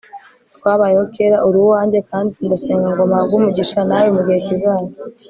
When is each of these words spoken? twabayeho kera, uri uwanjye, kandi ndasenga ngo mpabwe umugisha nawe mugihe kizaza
twabayeho 0.57 1.05
kera, 1.15 1.37
uri 1.47 1.57
uwanjye, 1.65 1.99
kandi 2.09 2.31
ndasenga 2.45 2.87
ngo 2.93 3.01
mpabwe 3.11 3.33
umugisha 3.39 3.79
nawe 3.87 4.07
mugihe 4.15 4.39
kizaza 4.47 4.97